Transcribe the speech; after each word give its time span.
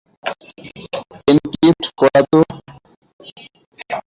Encrypt 1.27 1.85
করা 1.99 2.19
তো। 2.29 2.39